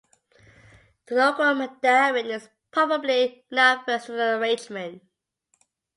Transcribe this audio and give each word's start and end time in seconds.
The 1.05 1.13
local 1.13 1.53
mandarin 1.53 2.25
is 2.25 2.49
probably 2.71 3.45
not 3.51 3.83
averse 3.83 4.05
to 4.07 4.13
the 4.13 4.39
arrangement. 4.39 5.03